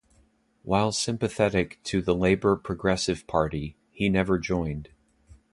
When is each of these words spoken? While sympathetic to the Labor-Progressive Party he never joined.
While 0.63 0.91
sympathetic 0.93 1.79
to 1.83 2.01
the 2.01 2.15
Labor-Progressive 2.15 3.27
Party 3.27 3.75
he 3.91 4.09
never 4.09 4.39
joined. 4.39 4.89